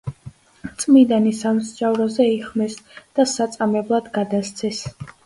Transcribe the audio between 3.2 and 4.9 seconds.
საწამებლად გადასცეს.